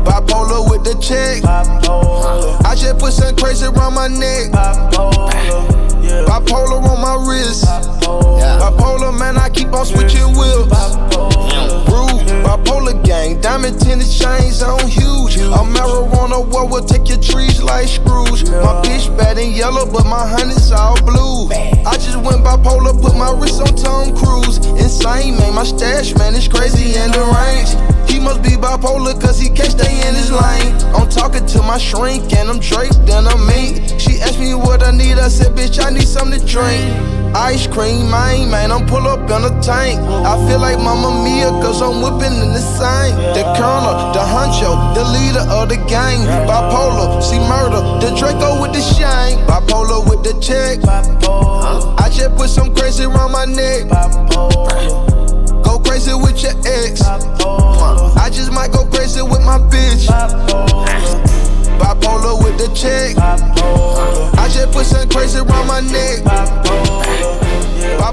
Bipolar 0.06 0.70
with 0.70 0.84
the 0.84 0.94
check. 1.00 1.44
I 2.64 2.74
just 2.74 2.98
put 2.98 3.12
some 3.12 3.34
crazy 3.36 3.66
around 3.66 3.94
my 3.94 4.08
neck. 4.08 4.52
Bipolar 4.52 5.86
bipolar 6.26 6.82
on 6.82 7.00
my 7.00 7.16
wrist. 7.26 7.64
Bipolar, 8.04 9.16
man, 9.18 9.36
I 9.36 9.48
keep 9.48 9.72
on 9.72 9.86
switching 9.86 10.36
whips. 10.36 10.96
Rude, 11.90 12.26
bipolar 12.44 13.02
gang, 13.04 13.40
diamond 13.40 13.80
tinted 13.80 14.10
chains 14.10 14.62
on 14.62 14.86
huge. 14.86 15.36
A 15.36 15.62
marijuana 15.64 16.46
war 16.52 16.68
will 16.68 16.84
take 16.84 17.08
your 17.08 17.20
trees 17.20 17.62
like 17.62 17.88
screws. 17.88 18.50
My 18.50 18.82
bitch 18.82 19.06
bad 19.16 19.38
and 19.38 19.52
yellow, 19.52 19.86
but 19.86 20.04
my 20.06 20.26
honey's 20.26 20.70
all 20.72 21.00
blue. 21.02 21.48
I 21.86 21.94
just 21.94 22.18
went 22.18 22.44
bipolar, 22.44 23.00
put 23.00 23.16
my 23.16 23.32
wrist 23.32 23.60
on 23.60 23.74
Tom 23.76 24.16
Cruise. 24.16 24.58
Insane, 24.78 25.36
man, 25.36 25.54
my 25.54 25.64
stash, 25.64 26.14
man, 26.16 26.34
it's 26.34 26.48
crazy 26.48 26.98
in 26.98 27.10
the 27.12 27.22
range. 27.34 28.05
Must 28.26 28.42
be 28.42 28.58
bipolar, 28.58 29.14
cause 29.20 29.38
he 29.38 29.48
can't 29.48 29.70
stay 29.70 30.02
in 30.08 30.12
his 30.16 30.32
lane. 30.32 30.74
I'm 30.98 31.08
talking 31.08 31.46
to 31.46 31.62
my 31.62 31.78
shrink, 31.78 32.34
and 32.34 32.50
I'm 32.50 32.58
draped 32.58 32.98
in 33.06 33.22
a 33.22 33.38
mink. 33.46 34.00
She 34.00 34.18
asked 34.18 34.40
me 34.40 34.52
what 34.52 34.82
I 34.82 34.90
need, 34.90 35.14
I 35.14 35.28
said, 35.28 35.54
bitch, 35.54 35.78
I 35.78 35.90
need 35.90 36.08
something 36.08 36.40
to 36.40 36.44
drink. 36.44 36.82
Ice 37.36 37.68
cream, 37.68 38.10
man, 38.10 38.50
man, 38.50 38.72
I'm 38.72 38.84
pull 38.86 39.06
up 39.06 39.30
in 39.30 39.44
a 39.46 39.54
tank. 39.62 40.00
I 40.26 40.34
feel 40.48 40.58
like 40.58 40.78
Mama 40.78 41.22
Mia, 41.22 41.50
cause 41.62 41.80
I'm 41.80 42.02
whipping 42.02 42.34
in 42.34 42.50
the 42.50 42.66
same. 42.74 43.14
The 43.30 43.46
colonel, 43.54 44.10
the 44.10 44.26
huncho, 44.26 44.74
the 44.98 45.04
leader 45.04 45.46
of 45.46 45.68
the 45.68 45.76
gang. 45.86 46.26
Bipolar, 46.50 47.22
see 47.22 47.38
murder, 47.38 47.78
the 48.02 48.10
Draco 48.18 48.60
with 48.60 48.72
the 48.72 48.82
shine. 48.82 49.38
Bipolar 49.46 50.02
with 50.02 50.24
the 50.26 50.34
check. 50.42 50.82
I 50.82 52.10
just 52.10 52.34
put 52.34 52.50
some 52.50 52.74
crazy 52.74 53.04
around 53.04 53.30
my 53.30 53.44
neck. 53.44 53.86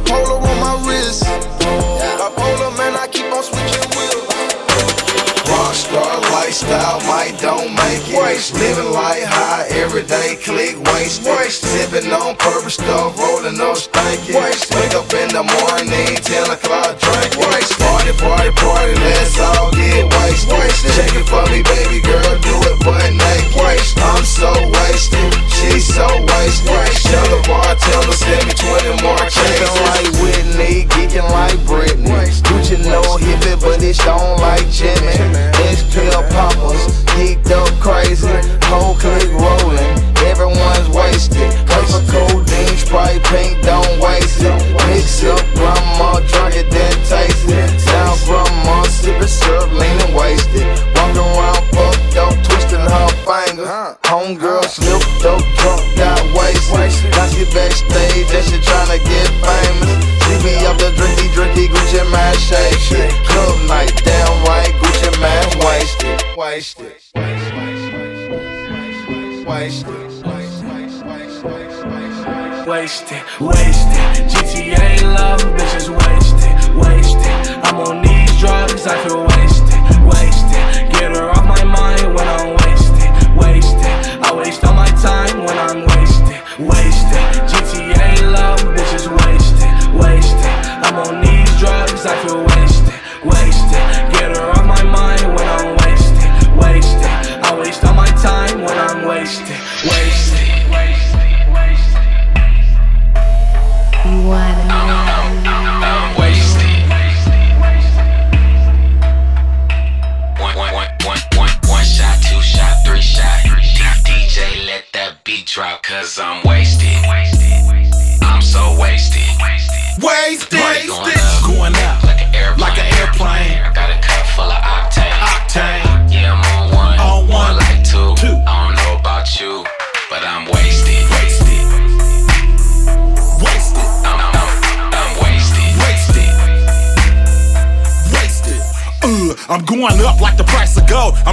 Bipolar 0.03 0.41
on 0.41 0.59
my 0.59 0.75
wrist. 0.87 1.23
Bipolar, 1.23 2.77
man, 2.77 2.95
I 2.95 3.07
keep 3.07 3.31
on 3.31 3.43
switching 3.43 3.87
wheels. 3.95 4.27
Rockstar 5.47 6.21
lifestyle, 6.31 6.99
might 7.07 7.37
don't 7.39 7.73
make 7.75 8.03
it. 8.07 8.53
Living 8.53 8.91
life 8.91 9.23
high, 9.23 9.67
everyday 9.71 10.35
click 10.35 10.75
waste. 10.91 11.23
waste. 11.23 11.63
Sipping 11.63 12.11
on 12.11 12.35
purpose 12.35 12.75
stuff, 12.75 13.17
rolling 13.17 13.59
up 13.61 13.77
stanky. 13.77 14.35
Wake 14.35 14.93
up 14.95 15.07
in 15.13 15.29
the 15.31 15.43
morning, 15.43 16.15
10 16.19 16.51
o'clock 16.51 16.99
drink. 16.99 17.31
Waste. 17.39 17.79
Party, 17.79 18.13
party, 18.19 18.51
party, 18.59 18.93
let's 18.95 19.39
all 19.39 19.71
get 19.71 20.03
wasted. 20.11 20.91
Shake 20.95 21.15
it 21.15 21.27
for 21.27 21.43
me, 21.51 21.63
baby 21.63 22.01
girl, 22.01 22.12
don't 34.03 34.39
like 34.39 34.67
Jimmy. 34.69 35.15
It's 35.67 35.83
pill 35.93 36.23
poppers, 36.35 36.83
geeked 37.15 37.51
up 37.51 37.71
crazy. 37.79 38.27
Whole 38.67 38.95
clique 38.95 39.31
rolling, 39.31 39.95
everyone's 40.27 40.89
wasted. 40.91 41.51
Hyper 41.71 42.03
codeine, 42.11 42.77
Sprite 42.77 43.23
pink, 43.31 43.63
don't 43.63 43.99
waste 43.99 44.43
it. 44.43 44.55
Mix 44.87 45.23
up 45.23 45.43
grandma, 45.55 46.19
drunk 46.27 46.55
it, 46.55 46.69
then 46.69 46.93
taste 47.07 47.47
it. 47.47 47.69
Now 47.87 48.15
grandma 48.27 48.83
sipping 48.83 49.27
syrup, 49.27 49.71
leaning 49.71 50.13
wasted. 50.13 50.67
Walking 50.95 51.23
around 51.23 51.63
fucked 51.71 52.17
up, 52.19 52.33
twisting 52.43 52.83
her 52.83 53.09
fingers. 53.23 53.67
Homegirl 54.03 54.65
slipped 54.67 55.25
up, 55.25 55.41
drunk, 55.59 55.83
got 55.95 56.19
wasted. 56.35 57.11
Now 57.15 57.27
she 57.31 57.45
backstage 57.55 58.29
and 58.35 58.45
she 58.45 58.57
tryna 58.59 58.99
get 58.99 59.29
famous. 59.41 60.13
She 60.23 60.35
be 60.43 60.55
up 60.65 60.77
the 60.77 60.91
drinky, 60.95 61.27
drinky, 61.35 61.67
Gucci 61.67 61.99
Mane 62.11 62.37
shake 62.39 62.79
shit. 62.79 63.11
Night, 63.73 63.91
damn 64.05 64.43
right, 64.45 64.71
Gucci 64.79 65.09
Mane 65.23 65.53
wasted. 65.65 66.21
Wasted. 66.37 66.93
Wasted. 69.49 70.01
Wasted, 72.67 73.23
wasted. 73.41 74.29
GTA 74.31 74.91
love, 75.17 75.41
bitches 75.57 75.89
wasted, 75.89 76.55
wasted. 76.77 77.35
I'm 77.65 77.77
on 77.87 78.03
these 78.03 78.31
drugs, 78.39 78.85
I 78.85 78.95
feel 79.03 79.25
wasted, 79.33 79.81
wasted. 80.05 80.63
Get 80.93 81.17
her 81.17 81.31
off 81.31 81.45
my 81.47 81.63
mind 81.63 82.13
when 82.13 82.27
I'm 82.37 82.53
wasted, 82.61 83.09
wasted. 83.35 83.95
I 84.21 84.29
waste 84.37 84.63
all 84.65 84.75
my 84.75 84.91
time 85.01 85.35
when 85.45 85.57
I'm 85.57 85.79
wasted, 85.91 86.37
wasted. 86.71 87.23
GTA 87.51 88.31
love, 88.37 88.59
bitches 88.75 89.07
wasted, 89.21 89.73
wasted. 89.97 90.53
I'm 90.85 90.95
on 91.07 91.21
these 91.25 91.49
drugs, 91.59 92.05
I 92.05 92.15
feel 92.21 92.37
wasted, 92.37 92.53
wasted. 92.53 92.72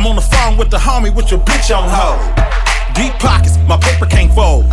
I'm 0.00 0.06
on 0.06 0.16
the 0.16 0.22
phone 0.22 0.56
with 0.56 0.70
the 0.70 0.78
homie 0.78 1.14
with 1.14 1.30
your 1.30 1.40
bitch 1.40 1.76
on 1.76 1.86
hold. 1.86 2.94
Deep 2.94 3.12
pockets, 3.20 3.58
my 3.68 3.76
paper 3.76 4.06
can't 4.06 4.32
fold. 4.32 4.64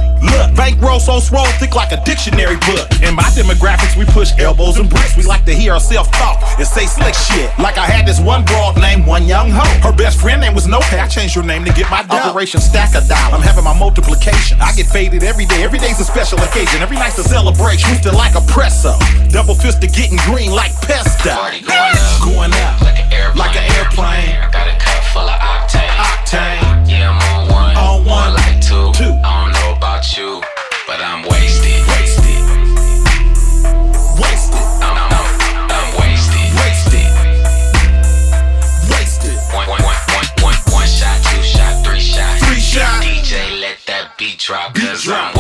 Bankroll 0.58 1.00
so 1.00 1.20
swole, 1.20 1.46
thick 1.62 1.76
like 1.76 1.92
a 1.92 2.02
dictionary 2.04 2.58
book. 2.66 2.90
In 3.06 3.14
my 3.14 3.30
demographics, 3.38 3.96
we 3.96 4.06
push 4.06 4.34
elbows 4.40 4.80
and 4.80 4.90
bricks. 4.90 5.16
We 5.16 5.22
like 5.22 5.46
to 5.46 5.54
hear 5.54 5.74
ourselves 5.74 6.10
talk 6.10 6.42
and 6.58 6.66
say 6.68 6.88
slick 6.88 7.14
shit. 7.14 7.54
Like 7.60 7.78
I 7.78 7.86
had 7.86 8.08
this 8.08 8.20
one 8.20 8.44
broad 8.44 8.76
named 8.82 9.06
One 9.06 9.28
Young 9.28 9.52
Ho. 9.52 9.64
Her 9.86 9.96
best 9.96 10.20
friend 10.20 10.42
name 10.42 10.56
was 10.56 10.66
No 10.66 10.80
Pay. 10.90 11.00
I 11.00 11.08
changed 11.08 11.36
her 11.36 11.44
name 11.44 11.64
to 11.64 11.72
get 11.72 11.90
my 11.92 12.02
dough. 12.02 12.34
Operation 12.34 12.60
Stack 12.60 12.96
a 12.98 13.06
Dollar. 13.08 13.38
I'm 13.38 13.46
having 13.46 13.64
my 13.64 13.78
multiplication. 13.78 14.58
I 14.60 14.74
get 14.74 14.88
faded 14.88 15.24
every 15.24 15.46
day. 15.46 15.64
Every 15.64 15.78
day's 15.78 16.00
a 16.00 16.04
special 16.04 16.40
occasion. 16.40 16.82
Every 16.82 16.98
night's 16.98 17.20
a 17.20 17.24
celebration. 17.24 17.94
It 17.94 18.12
like 18.18 18.34
a 18.34 18.42
presso. 18.50 18.98
Double 19.30 19.54
fisted 19.54 19.94
getting 19.94 20.18
green 20.26 20.52
like 20.52 20.74
pesto. 20.82 21.38
Party 21.38 21.62
going 21.62 21.94
up. 21.94 22.24
Going 22.26 22.54
up. 22.66 22.82
Like 22.82 22.98
an 22.98 23.14
airplane. 23.14 23.38
Like 23.38 23.56
an 23.56 23.66
airplane. 23.78 24.34
I 24.42 24.50
got 24.50 24.66
a 24.66 24.76
cup 24.82 25.04
full 25.14 25.30
of 25.30 25.38
octane. 25.38 25.94
Octane. 26.02 26.90
Yeah, 26.90 27.14
I'm 27.14 27.22
on 27.22 27.52
one. 27.54 27.78
On 27.78 28.06
one. 28.06 28.34
like 28.34 28.58
two. 28.58 28.90
Two. 28.98 29.14
I 29.22 29.46
don't 29.46 29.54
know 29.54 29.67
about 29.98 30.18
you, 30.18 30.42
but 30.86 31.00
I'm 31.02 31.24
wasted. 31.24 31.82
Wasted. 31.90 32.42
Wasted. 34.22 34.66
I'm, 34.86 34.94
I'm, 34.94 35.10
I'm, 35.74 35.88
wasted. 35.98 36.54
Wasted. 36.54 37.10
Wasted. 38.94 39.38
One, 39.56 39.68
one, 39.68 39.82
one, 39.82 39.96
one, 40.14 40.26
one, 40.44 40.56
one 40.70 40.88
shot, 40.88 41.18
two 41.26 41.42
shot, 41.42 41.84
three 41.84 42.00
shot. 42.00 42.38
Three 42.46 42.60
shot. 42.60 43.02
DJ, 43.02 43.60
let 43.60 43.78
that 43.88 44.14
beat 44.20 44.38
drop, 44.38 44.76
Beat 44.76 44.84
cause 44.84 45.04
drop. 45.04 45.36
I'm 45.36 45.37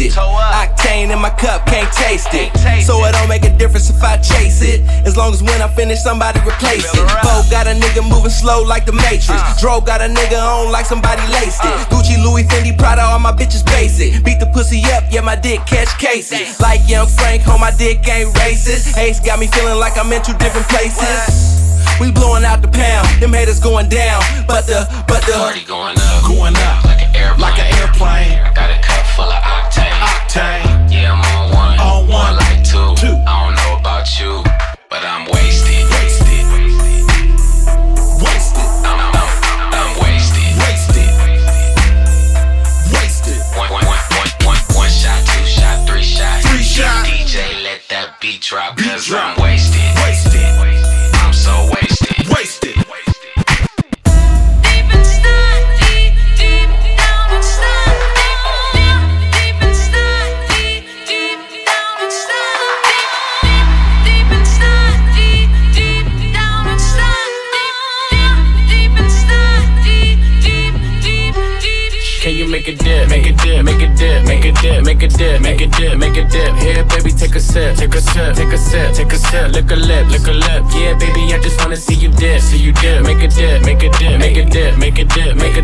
wasted. 0.00 0.22
Octane 0.22 1.12
in 1.12 1.18
my 1.20 1.30
cup, 1.30 1.66
can't 1.66 1.92
taste 1.92 2.28
it. 2.32 2.50
So 2.82 3.04
it 3.04 3.12
don't 3.12 3.28
make 3.28 3.44
a 3.44 3.56
difference 3.56 3.90
if 3.90 4.02
I 4.02 4.16
chase 4.16 4.62
it. 4.62 4.80
As 5.06 5.16
long 5.16 5.32
as 5.32 5.42
when 5.42 5.60
I 5.60 5.68
finish, 5.68 6.00
somebody 6.00 6.40
replace 6.40 6.84
it. 6.92 7.06
Bo 7.22 7.42
got 7.50 7.66
a 7.66 7.74
nigga 7.74 8.08
moving 8.08 8.30
slow 8.30 8.62
like 8.62 8.86
the 8.86 8.92
Matrix. 8.92 9.60
Dro 9.60 9.80
got 9.80 10.00
a 10.00 10.08
nigga 10.08 10.40
on 10.40 10.72
like 10.72 10.86
somebody 10.86 11.22
laced 11.32 11.64
it. 11.64 11.74
Gucci, 11.88 12.22
Louis, 12.22 12.44
Fendi, 12.44 12.76
Prada, 12.76 13.02
all 13.02 13.18
my 13.18 13.32
bitches 13.32 13.64
basic. 13.66 14.24
Beat 14.24 14.40
the 14.40 14.46
pussy 14.46 14.82
up, 14.92 15.04
yeah, 15.10 15.20
my 15.20 15.36
dick 15.36 15.60
catch 15.66 15.98
cases. 15.98 16.60
Like 16.60 16.80
young 16.88 17.06
Frank, 17.06 17.42
home 17.42 17.60
my 17.60 17.70
dick 17.72 18.06
ain't 18.08 18.32
racist. 18.36 18.96
Ace 18.96 19.20
got 19.20 19.38
me 19.38 19.46
feeling 19.48 19.78
like 19.78 19.98
I'm 19.98 20.12
in 20.12 20.22
two 20.22 20.36
different 20.38 20.68
places. 20.68 21.58
We 22.00 22.10
blowing 22.10 22.44
out 22.44 22.62
the 22.62 22.68
pound, 22.68 23.08
them 23.20 23.32
haters 23.32 23.60
going 23.60 23.88
down. 23.88 24.22
But 24.46 24.66
the, 24.66 24.88
but 25.06 25.22
the. 25.26 25.32
Party 25.32 25.64
going 25.64 25.98
up. 25.98 26.24
Going 26.24 26.56
up. 26.56 26.99
Like 27.20 27.28
an 27.28 27.28
airplane. 27.28 27.40
Like 27.40 27.58
an 27.60 27.68
airplane. 27.76 28.38
I 28.40 28.52
got 28.54 28.70
a 28.70 28.80
cup 28.80 29.04
full 29.12 29.28
of 29.28 29.42
octane. 29.44 29.92
Octane. 30.00 30.92
Yeah, 30.92 31.12
I'm 31.12 31.20
on 31.36 31.52
one. 31.52 31.76
On 31.78 32.08
one. 32.08 32.36
like 32.36 32.64
two. 32.64 32.96
Two. 32.96 33.12
I 33.28 33.44
don't 33.44 33.56
know 33.60 33.76
about 33.76 34.08
you, 34.16 34.40
but 34.88 35.04
I'm 35.04 35.28
wasted. 35.28 35.84
Wasted. 36.00 36.44
Wasted. 38.24 38.68
I'm, 38.88 39.12
I'm, 39.12 39.90
wasted. 40.00 40.48
Wasted. 40.64 41.12
Wasted. 42.88 43.38
One, 43.56 43.68
one, 43.68 43.84
one, 43.84 44.00
one, 44.16 44.30
one, 44.48 44.60
one 44.72 44.88
shot, 44.90 45.20
two 45.20 45.44
shot, 45.44 45.76
three 45.88 46.02
shot. 46.02 46.40
Three 46.48 46.64
shot. 46.64 47.04
DJ, 47.04 47.62
let 47.64 47.84
that 47.90 48.16
beat 48.20 48.40
drop, 48.40 48.76
Beat 48.76 48.86
cause 48.88 49.06
drop. 49.06 49.36
I'm 49.36 49.44
wasted. 49.44 49.84
Wasted. 50.00 50.29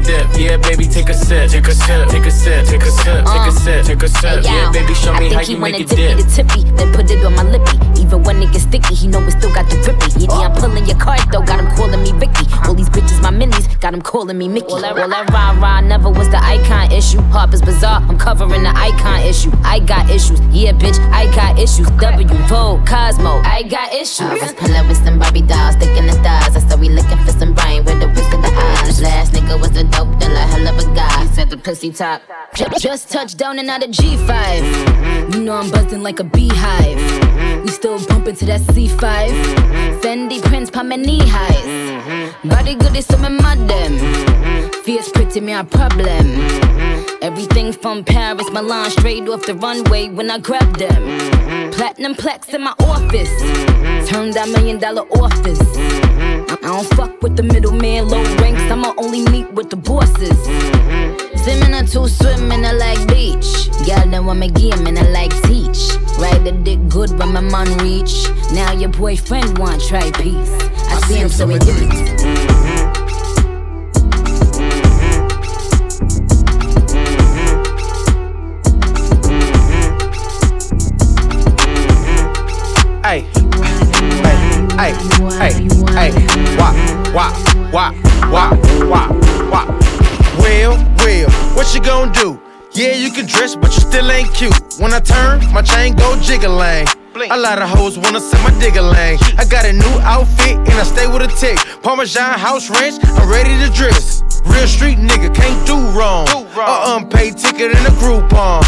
Dip, 0.06 0.26
make 0.28 0.30
a 0.30 0.38
dip. 0.38 0.40
Yeah, 0.40 0.56
baby, 0.56 0.86
take 0.86 1.08
a 1.08 1.14
sip, 1.14 1.50
take 1.50 1.66
a 1.66 1.74
sip, 1.74 2.08
take 2.08 2.26
a 2.26 2.30
sip, 2.30 2.66
take 2.66 2.82
a 2.82 2.90
sip, 2.90 3.24
take 3.26 3.46
a 3.46 3.50
uh, 3.50 3.50
sip, 3.50 3.84
take 3.86 4.02
a 4.02 4.08
sip. 4.08 4.44
Yeah, 4.44 4.70
baby, 4.72 4.94
show 4.94 5.12
me 5.14 5.30
I 5.30 5.34
how 5.34 5.40
think 5.40 5.46
he 5.46 5.52
you 5.54 5.58
make 5.58 5.72
wanna 5.74 5.84
it 5.84 5.88
dip 5.88 5.98
dip. 5.98 6.18
the 6.18 6.26
tippy, 6.30 6.62
then 6.76 6.92
put 6.94 7.10
it 7.10 7.24
on 7.24 7.34
my 7.34 7.42
lippy. 7.42 7.76
Even 8.00 8.22
when 8.22 8.42
it 8.42 8.52
gets 8.52 8.64
sticky, 8.64 8.94
he 8.94 9.08
know 9.08 9.20
it 9.26 9.32
still 9.32 9.52
got 9.52 9.68
the 9.70 9.76
grippy. 9.82 10.10
Yeah, 10.20 10.30
yeah, 10.30 10.48
I'm 10.48 10.54
pulling 10.56 10.86
your 10.86 10.98
card 10.98 11.20
though, 11.32 11.42
got 11.42 11.60
him 11.60 11.68
calling 11.76 12.02
me 12.02 12.12
Ricky. 12.12 12.46
All 12.66 12.74
these 12.74 12.88
bitches 12.88 13.20
my 13.22 13.30
minis, 13.30 13.66
got 13.80 13.94
him 13.94 14.02
calling 14.02 14.38
me 14.38 14.48
Mickey. 14.48 14.72
All 14.72 14.80
that, 14.80 14.98
all 14.98 15.08
that 15.08 15.30
rah 15.30 15.58
rah 15.60 15.80
never 15.80 16.08
was 16.10 16.28
the 16.30 16.38
icon 16.42 16.92
issue. 16.92 17.20
Harper's 17.34 17.62
Bazaar, 17.62 18.02
I'm 18.08 18.18
covering 18.18 18.62
the 18.62 18.74
icon 18.76 19.20
issue. 19.22 19.50
I 19.64 19.80
got 19.80 20.08
issues, 20.10 20.40
yeah, 20.50 20.72
bitch, 20.72 20.98
I 21.12 21.26
got 21.34 21.58
issues. 21.58 21.90
W 21.98 22.28
Vogue, 22.46 22.86
Cosmo, 22.86 23.40
I 23.44 23.62
got 23.62 23.92
issues. 23.92 24.20
I 24.20 24.34
was 24.34 24.52
pulling 24.54 24.86
with 24.88 25.02
some 25.04 25.18
Barbie 25.18 25.42
dolls, 25.42 25.74
sticking 25.74 26.06
the 26.06 26.12
stars. 26.12 26.54
I 26.56 26.60
said 26.60 26.80
we 26.80 26.88
looking 26.88 27.18
for 27.24 27.32
some 27.32 27.54
brain 27.54 27.84
with 27.84 28.00
the 28.00 28.08
whisk 28.08 28.32
of 28.34 28.42
the 28.42 28.52
eyes. 28.54 29.00
Last 29.02 29.32
nigga 29.32 29.60
was 29.60 29.76
a 29.76 29.84
dealer, 30.04 30.36
hell 30.36 30.68
of 30.68 30.78
a 30.78 30.94
guy. 30.94 31.16
The 31.46 31.56
pussy 31.56 31.92
top. 31.92 32.22
Just, 32.56 32.82
just 32.82 33.08
touched 33.12 33.38
down 33.38 33.60
and 33.60 33.70
out 33.70 33.84
of 33.84 33.90
G5. 33.90 35.32
You 35.32 35.42
know 35.44 35.54
I'm 35.54 35.70
buzzing 35.70 36.02
like 36.02 36.18
a 36.18 36.24
beehive. 36.24 37.62
We 37.62 37.68
still 37.68 38.04
bumping 38.04 38.34
to 38.36 38.46
that 38.46 38.62
C5. 38.62 38.98
Fendi 40.00 40.42
Prince, 40.42 40.70
pa 40.70 40.82
my 40.82 40.96
knee 40.96 41.22
highs. 41.22 42.36
Body 42.44 42.74
good 42.74 42.96
is 42.96 43.06
some 43.06 43.24
in 43.24 43.36
my 43.36 43.54
them. 43.54 44.72
Fierce 44.82 45.08
pretty 45.10 45.40
me 45.40 45.52
a 45.52 45.62
problem. 45.62 46.26
Everything 47.22 47.72
from 47.72 48.02
Paris, 48.02 48.50
Milan, 48.50 48.90
straight 48.90 49.28
off 49.28 49.46
the 49.46 49.54
runway 49.54 50.08
when 50.08 50.28
I 50.32 50.38
grab 50.38 50.76
them. 50.78 51.70
Platinum 51.72 52.16
plex 52.16 52.52
in 52.52 52.62
my 52.62 52.74
office. 52.80 53.30
Turn 54.10 54.32
that 54.32 54.48
million 54.48 54.78
dollar 54.78 55.02
office. 55.12 55.60
I 56.66 56.70
don't 56.70 56.94
fuck 56.96 57.22
with 57.22 57.36
the 57.36 57.44
middleman, 57.44 58.08
low 58.08 58.24
ranks. 58.38 58.60
I'ma 58.62 58.92
only 58.96 59.22
meet 59.30 59.48
with 59.52 59.70
the 59.70 59.76
bosses. 59.76 60.36
Swimming 61.44 61.72
or 61.72 61.86
two 61.86 62.08
swimming, 62.08 62.66
I 62.66 62.72
like 62.72 63.06
beach. 63.06 63.70
Girl, 63.86 64.04
then 64.10 64.26
want 64.26 64.40
me 64.40 64.48
game 64.48 64.84
and 64.84 64.98
I 64.98 65.08
like 65.10 65.30
teach. 65.44 65.94
Ride 66.18 66.42
the 66.42 66.50
dick 66.64 66.80
good 66.88 67.16
when 67.20 67.32
my 67.32 67.40
man 67.40 67.68
reach. 67.78 68.28
Now 68.52 68.72
your 68.72 68.88
boyfriend 68.88 69.58
want 69.58 69.80
try 69.80 70.10
peace. 70.10 70.50
I, 70.90 71.00
see 71.06 71.18
him 71.18 71.28
so 71.28 71.46
he 71.46 71.56
did 71.60 71.76
it. 71.78 72.85
When 94.86 94.94
I 94.94 95.00
turn, 95.00 95.40
my 95.52 95.62
chain 95.62 95.96
go 95.96 96.16
jiggling. 96.20 96.86
A 97.28 97.36
lot 97.36 97.60
of 97.60 97.68
hoes 97.68 97.98
wanna 97.98 98.20
see 98.20 98.38
my 98.44 98.56
digger 98.60 98.82
lane. 98.82 99.18
I 99.36 99.44
got 99.44 99.64
a 99.64 99.72
new 99.72 99.98
outfit 100.02 100.58
and 100.58 100.74
I 100.74 100.84
stay 100.84 101.08
with 101.08 101.22
a 101.22 101.26
tick. 101.26 101.58
Parmesan 101.82 102.38
house 102.38 102.70
ranch, 102.70 103.04
I'm 103.04 103.28
ready 103.28 103.50
to 103.66 103.68
dress. 103.74 104.22
Real 104.44 104.68
street 104.68 104.98
nigga, 104.98 105.34
can't 105.34 105.66
do 105.66 105.74
wrong. 105.98 106.28
A 106.28 106.94
unpaid 106.94 107.36
ticket 107.36 107.72
in 107.72 107.84
a 107.84 107.94
Groupon. 107.98 108.62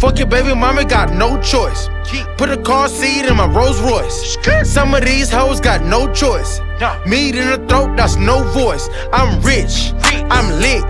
Fuck 0.00 0.18
your 0.18 0.26
baby 0.26 0.56
mama, 0.56 0.84
got 0.84 1.12
no 1.12 1.40
choice. 1.40 1.88
Put 2.36 2.50
a 2.50 2.56
car 2.56 2.88
seat 2.88 3.26
in 3.26 3.36
my 3.36 3.46
Rolls 3.46 3.80
Royce. 3.80 4.36
Some 4.64 4.92
of 4.92 5.04
these 5.04 5.30
hoes 5.30 5.60
got 5.60 5.84
no 5.84 6.12
choice. 6.12 6.60
Meat 7.06 7.36
in 7.36 7.48
the 7.48 7.64
throat, 7.68 7.96
that's 7.96 8.16
no 8.16 8.42
voice. 8.54 8.88
I'm 9.12 9.40
rich, 9.42 9.92
I'm 10.34 10.50
lit. 10.60 10.82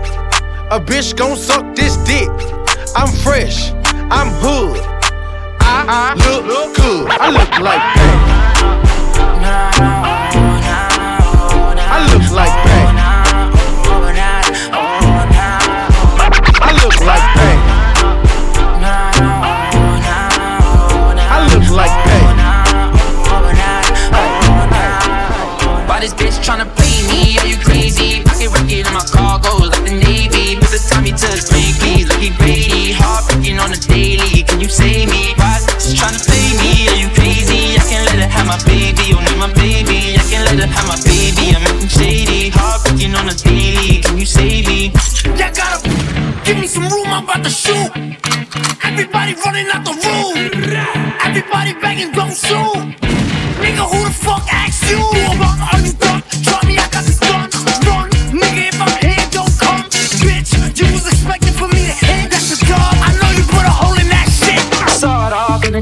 A 0.71 0.79
bitch 0.79 1.15
gon' 1.15 1.37
suck 1.37 1.75
this 1.75 1.97
dick. 1.97 2.31
I'm 2.95 3.09
fresh, 3.23 3.73
I'm 4.13 4.27
hood. 4.43 4.77
I 5.61 6.13
uh-huh. 6.19 6.41
look 6.45 6.60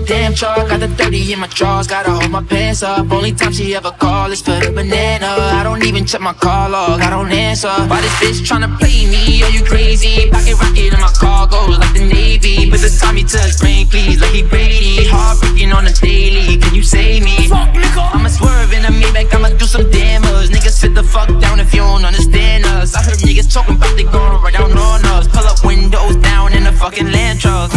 damn 0.10 0.34
truck, 0.34 0.68
Got 0.68 0.80
the 0.80 0.88
30 0.88 1.34
in 1.34 1.40
my 1.40 1.48
drawers, 1.48 1.86
gotta 1.86 2.10
hold 2.10 2.32
my 2.32 2.42
pants 2.42 2.82
up. 2.82 3.12
Only 3.12 3.32
time 3.32 3.54
she 3.54 3.76
ever 3.76 3.92
call 3.92 4.32
is 4.32 4.42
for 4.42 4.58
the 4.60 4.72
banana. 4.72 5.28
I 5.28 5.62
don't 5.64 5.86
even 5.86 6.04
check 6.04 6.20
my 6.20 6.34
call 6.34 6.72
log, 6.72 7.00
I 7.02 7.12
don't 7.12 7.32
answer. 7.32 7.70
Why 7.70 8.02
this 8.02 8.16
bitch 8.18 8.42
tryna 8.42 8.76
play 8.80 9.06
me? 9.06 9.44
Are 9.44 9.52
you 9.52 9.64
crazy? 9.64 10.32
Pocket 10.32 10.58
rocket 10.60 10.94
in 10.94 11.00
my 11.00 11.14
cargo 11.14 11.78
like 11.78 11.94
the 11.94 12.06
Navy. 12.06 12.72
Put 12.72 12.82
the 12.82 12.90
Tommy 12.90 13.24
to 13.24 13.38
his 13.38 13.62
brain, 13.62 13.86
please, 13.86 14.20
like 14.20 14.34
he 14.34 14.42
Brady. 14.42 15.06
Heartbreaking 15.06 15.72
on 15.72 15.86
the 15.86 15.94
daily, 15.94 16.58
can 16.58 16.74
you 16.74 16.82
save 16.82 17.24
me? 17.24 17.48
Fuck, 17.48 17.70
nigga. 17.78 18.10
I'ma 18.16 18.30
swerve 18.30 18.74
in 18.74 18.86
a 18.86 18.90
Maybach, 18.90 19.32
I'ma 19.32 19.50
do 19.62 19.66
some 19.66 19.92
damage. 19.92 20.50
Niggas 20.50 20.74
sit 20.82 20.96
the 20.96 21.04
fuck 21.04 21.30
down 21.40 21.60
if 21.60 21.72
you 21.72 21.82
don't 21.82 22.04
understand 22.04 22.66
us. 22.66 22.96
I 22.96 23.04
heard 23.04 23.22
niggas 23.22 23.54
talking 23.54 23.76
about 23.76 23.96
they 23.96 24.06
gon' 24.06 24.42
ride 24.42 24.54
down 24.54 24.72
on 24.72 25.06
us. 25.14 25.28
Pull 25.28 25.46
up 25.46 25.64
windows 25.64 26.16
down 26.18 26.54
in 26.54 26.66
a 26.66 26.74
fucking 26.74 27.12
land 27.12 27.40
truck. 27.40 27.70